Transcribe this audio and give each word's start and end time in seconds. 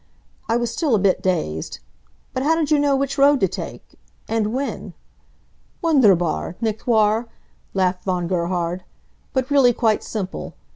I 0.49 0.57
was 0.57 0.71
still 0.71 0.95
a 0.95 0.97
bit 0.99 1.21
dazed. 1.21 1.77
"But 2.33 2.41
how 2.41 2.55
did 2.55 2.71
you 2.71 2.79
know 2.79 2.95
which 2.95 3.19
road 3.19 3.39
to 3.41 3.47
take? 3.47 3.99
And 4.27 4.51
when" 4.51 4.95
"Wunderbar, 5.83 6.55
nicht 6.59 6.87
wahr?" 6.87 7.27
laughed 7.75 8.05
Von 8.05 8.27
Gerhard. 8.27 8.83
"But 9.31 9.51
really 9.51 9.73
quite 9.73 10.03
simple. 10.03 10.55